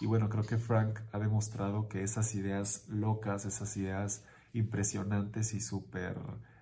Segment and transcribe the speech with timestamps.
[0.00, 5.60] Y bueno, creo que Frank ha demostrado que esas ideas locas, esas ideas impresionantes y
[5.60, 6.16] súper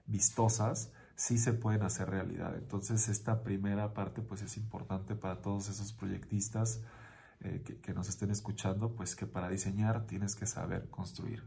[0.06, 2.56] vistosas, sí se pueden hacer realidad.
[2.56, 6.80] Entonces esta primera parte pues es importante para todos esos proyectistas
[7.40, 11.44] eh, que, que nos estén escuchando, pues que para diseñar tienes que saber construir.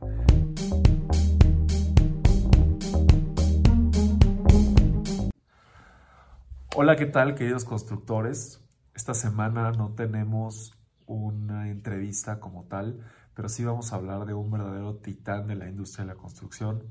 [6.75, 8.61] Hola, ¿qué tal queridos constructores?
[8.93, 10.78] Esta semana no tenemos
[11.15, 12.99] una entrevista como tal,
[13.33, 16.83] pero sí vamos a hablar de un verdadero titán de la industria de la construcción.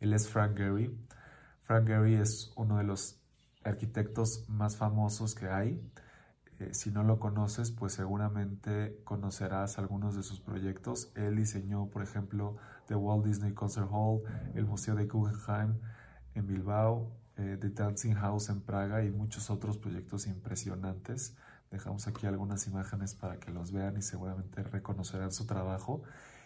[0.00, 0.96] Él es Frank Gehry.
[1.62, 3.20] Frank Gehry es uno de los
[3.64, 5.80] arquitectos más famosos que hay.
[6.60, 11.10] Eh, si no lo conoces, pues seguramente conocerás algunos de sus proyectos.
[11.16, 12.56] Él diseñó, por ejemplo,
[12.86, 14.22] The Walt Disney Concert Hall,
[14.54, 15.80] el Museo de Guggenheim
[16.34, 21.36] en Bilbao, eh, The Dancing House en Praga y muchos otros proyectos impresionantes.
[21.70, 26.02] Dejamos aquí algunas imágenes para que los vean y seguramente reconocerán su trabajo.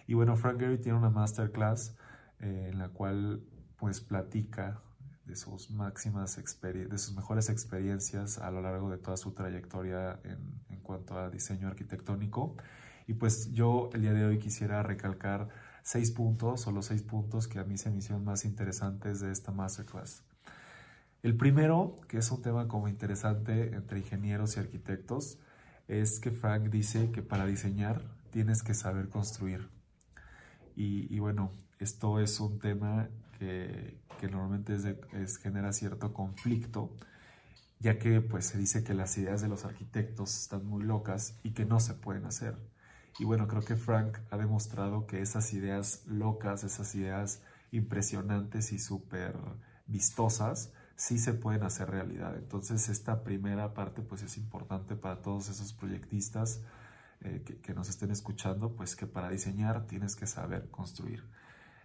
[0.06, 1.96] Y bueno, Frank Gehry tiene una masterclass
[2.40, 3.44] eh, en la cual
[3.76, 4.80] pues platica
[5.26, 10.62] de sus máximas de sus mejores experiencias a lo largo de toda su trayectoria en,
[10.70, 12.56] en cuanto a diseño arquitectónico.
[13.06, 15.48] Y pues yo el día de hoy quisiera recalcar
[15.82, 19.30] seis puntos o los seis puntos que a mí se me hicieron más interesantes de
[19.30, 20.22] esta masterclass.
[21.22, 25.38] El primero, que es un tema como interesante entre ingenieros y arquitectos,
[25.88, 29.68] es que Frank dice que para diseñar tienes que saber construir.
[30.76, 33.98] Y, bueno, esto es un tema que,
[34.30, 34.76] normalmente
[35.12, 36.94] es genera cierto conflicto,
[37.80, 41.50] ya que pues se dice que las ideas de los arquitectos están muy locas y
[41.50, 42.56] que no se pueden hacer.
[43.18, 48.78] Y bueno, creo que Frank ha demostrado que esas ideas locas, esas ideas impresionantes y
[48.78, 49.36] súper
[49.88, 52.36] vistosas, sí se pueden hacer realidad.
[52.36, 56.60] Entonces esta primera parte pues es importante para todos esos proyectistas
[57.20, 61.22] eh, que, nos estén escuchando, pues que para diseñar tienes que saber construir.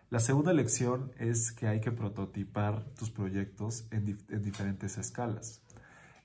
[0.09, 5.61] La segunda lección es que hay que prototipar tus proyectos en, diferentes escalas.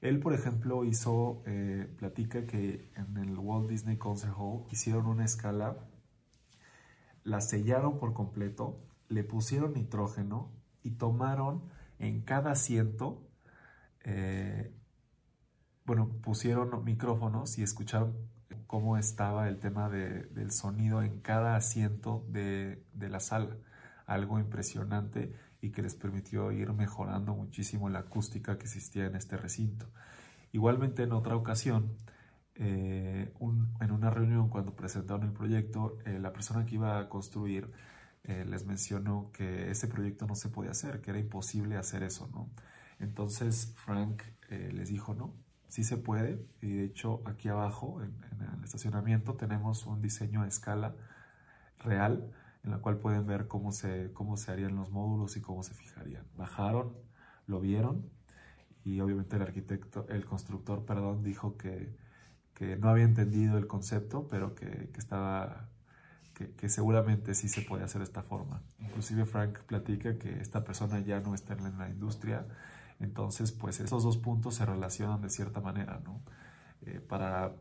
[0.00, 5.26] Él, por ejemplo, hizo, eh, platica que en el Walt Disney Concert Hall hicieron una
[5.26, 5.76] escala,
[7.22, 10.50] la sellaron por completo, le pusieron nitrógeno
[10.82, 13.28] y tomaron en cada asiento,
[14.04, 14.72] eh,
[15.84, 18.14] bueno, pusieron micrófonos y escucharon
[18.66, 23.56] cómo estaba el tema del sonido en cada asiento de, la sala.
[24.06, 29.36] Algo impresionante y que les permitió ir mejorando muchísimo la acústica que existía en este
[29.36, 29.86] recinto.
[30.52, 31.96] Igualmente en otra ocasión,
[32.54, 33.32] eh,
[33.80, 37.70] en una reunión cuando presentaron el proyecto, eh, la persona que iba a construir
[38.28, 42.28] eh, les mencionó que ese proyecto no se podía hacer, que era imposible hacer eso,
[42.30, 42.50] ¿no?
[42.98, 45.34] Entonces Frank eh, les dijo, no,
[45.68, 48.14] sí se puede, y de hecho aquí abajo, en,
[48.58, 50.94] el estacionamiento, tenemos un diseño a escala
[51.78, 52.30] real,
[52.64, 55.72] en la cual pueden ver cómo se, cómo se harían los módulos y cómo se
[55.72, 56.26] fijarían.
[56.36, 56.94] Bajaron,
[57.46, 58.10] lo vieron,
[58.84, 61.96] y obviamente el arquitecto, el constructor, perdón, dijo que,
[62.52, 65.70] que no había entendido el concepto, pero que, que estaba
[66.56, 68.62] que, seguramente sí se puede hacer de esta forma.
[68.80, 72.46] Inclusive Frank platica que esta persona ya no está en la industria,
[73.00, 76.20] entonces pues esos dos puntos se relacionan de cierta manera, ¿no?
[76.82, 77.54] Eh, para,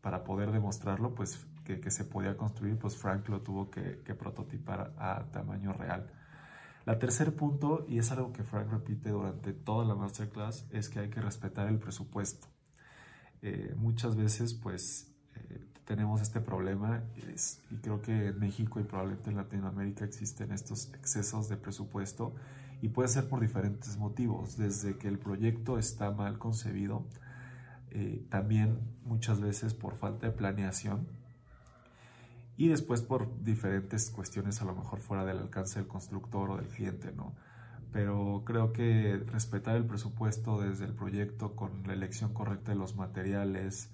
[0.00, 4.14] para poder demostrarlo, pues que, que, se podía construir, pues Frank lo tuvo que, que
[4.14, 6.10] prototipar a tamaño real.
[6.84, 10.98] La tercer punto, y es algo que Frank repite durante toda la masterclass, es que
[10.98, 12.48] hay que respetar el presupuesto.
[13.40, 15.12] Eh, muchas veces, pues,
[15.84, 17.02] tenemos este problema
[17.70, 22.34] y creo que en México y probablemente en Latinoamérica existen estos excesos de presupuesto
[22.80, 27.04] y puede ser por diferentes motivos, desde que el proyecto está mal concebido,
[27.90, 31.06] eh, también muchas veces por falta de planeación
[32.56, 36.68] y después por diferentes cuestiones a lo mejor fuera del alcance del constructor o del
[36.68, 37.34] cliente, ¿no?
[37.92, 42.96] Pero creo que respetar el presupuesto desde el proyecto con la elección correcta de los
[42.96, 43.90] materiales,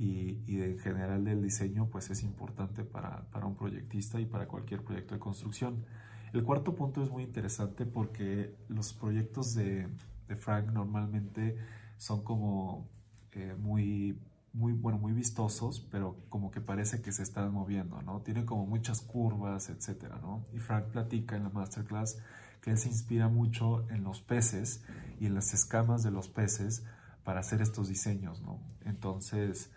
[0.00, 4.48] y, y en general del diseño pues es importante para, para, un proyectista y para
[4.48, 5.84] cualquier proyecto de construcción.
[6.32, 9.88] El cuarto punto es muy interesante porque los proyectos de,
[10.26, 11.58] de Frank normalmente
[11.98, 12.88] son como
[13.32, 14.18] eh, muy,
[14.54, 18.22] muy, bueno, muy vistosos, pero como que parece que se están moviendo, ¿no?
[18.22, 20.46] Tienen como muchas curvas, etcétera, ¿no?
[20.54, 22.22] Y Frank platica en la masterclass
[22.62, 24.82] que él se inspira mucho en los peces
[25.18, 26.86] y en las escamas de los peces
[27.22, 28.60] para hacer estos diseños, ¿no?
[28.86, 29.70] Entonces,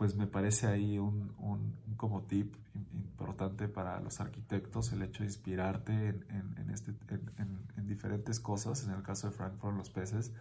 [0.00, 2.54] pues me parece ahí un, un, como tip
[2.94, 6.94] importante para los arquitectos el hecho de inspirarte en, en, este,
[7.36, 10.32] en, diferentes cosas, en el caso de Frank fueron los peces,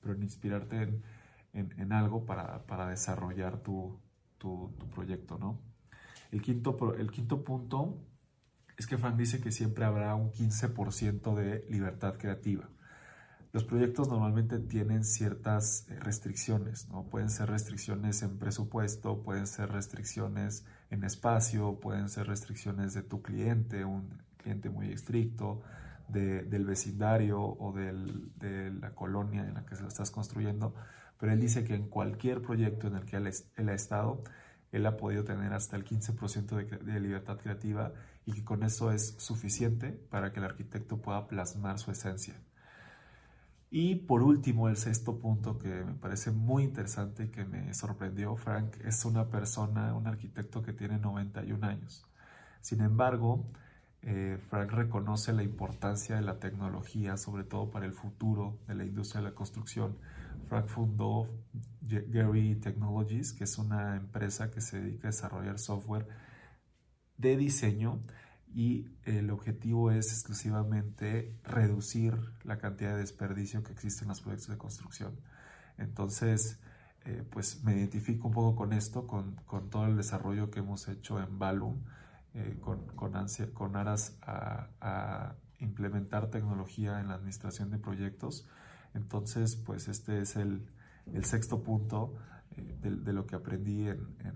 [0.00, 1.02] pero en inspirarte
[1.52, 3.98] en, algo para, para desarrollar tu,
[4.38, 5.58] tu, tu, proyecto, ¿no?
[6.30, 7.98] El quinto, el quinto punto
[8.76, 12.68] es que Frank dice que siempre habrá un 15% de libertad creativa.
[13.52, 17.04] Los proyectos normalmente tienen ciertas eh, restricciones, ¿no?
[17.04, 23.22] Pueden ser restricciones en presupuesto, pueden ser restricciones en espacio, pueden ser restricciones de tu
[23.22, 25.62] cliente, un cliente muy estricto,
[26.08, 30.74] del vecindario o de la colonia en la que se lo estás construyendo.
[31.18, 34.22] Pero él dice que en cualquier proyecto en el que él, ha estado,
[34.72, 37.92] él ha podido tener hasta el 15% de, de libertad creativa
[38.24, 42.40] y que con eso es suficiente para que el arquitecto pueda plasmar su esencia.
[43.70, 48.34] Y por último, el sexto punto que me parece muy interesante y que me sorprendió,
[48.36, 52.06] Frank, es una persona, un arquitecto que tiene 91 años.
[52.62, 53.44] Sin embargo,
[54.02, 58.84] eh, Frank reconoce la importancia de la tecnología, sobre todo para el futuro de la
[58.84, 59.98] industria de la construcción.
[60.48, 61.28] Frank fundó
[61.82, 66.08] Gary Technologies, que es una empresa que se dedica a desarrollar software
[67.18, 68.00] de diseño
[68.54, 72.14] y el objetivo es exclusivamente reducir
[72.44, 75.20] la cantidad de desperdicio que existe en los proyectos de construcción.
[75.76, 76.58] Entonces,
[77.04, 80.88] eh, pues me identifico un poco con esto, con, con, todo el desarrollo que hemos
[80.88, 81.84] hecho en Balloon,
[82.34, 88.46] eh, con, con, ansia, con aras a, implementar tecnología en la administración de proyectos.
[88.94, 90.70] Entonces, pues este es el,
[91.12, 92.14] el sexto punto
[92.56, 94.34] eh, de, de, lo que aprendí en, en,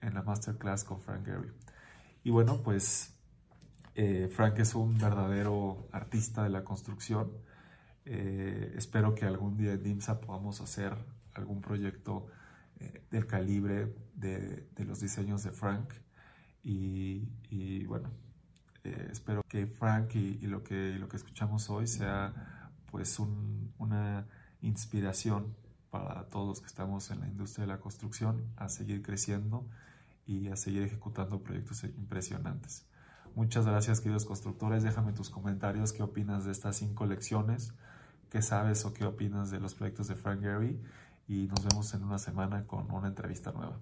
[0.00, 1.52] en la masterclass con Frank Gehry.
[2.24, 3.17] Y bueno, pues
[4.00, 7.32] eh, Frank es un verdadero artista de la construcción.
[8.04, 10.94] Eh, espero que algún día en DIMSA podamos hacer
[11.34, 12.28] algún proyecto
[12.78, 15.94] eh, del calibre de, los diseños de Frank.
[16.62, 18.10] Y, bueno,
[18.84, 24.28] espero que Frank y, lo que, lo que escuchamos hoy sea pues una
[24.60, 25.56] inspiración
[25.90, 29.68] para todos los que estamos en la industria de la construcción a seguir creciendo
[30.24, 32.88] y a seguir ejecutando proyectos impresionantes.
[33.38, 34.82] Muchas gracias, queridos constructores.
[34.82, 37.72] Déjame tus comentarios, qué opinas de estas cinco lecciones,
[38.30, 40.82] qué sabes o qué opinas de los proyectos de Frank Gehry
[41.28, 43.78] y nos vemos en una semana con una entrevista nueva.